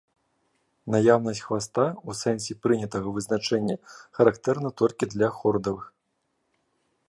Наяўнасць 0.95 1.41
хваста 1.47 1.85
у 2.11 2.15
сэнсе 2.21 2.57
прынятага 2.67 3.07
вызначэння 3.17 3.75
характэрна 4.21 4.69
толькі 4.81 5.03
для 5.15 5.27
хордавых. 5.41 5.85